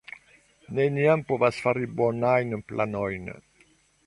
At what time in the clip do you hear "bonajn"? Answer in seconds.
2.01-2.57